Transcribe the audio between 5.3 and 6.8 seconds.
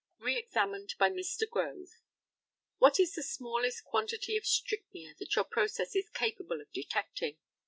your process is capable of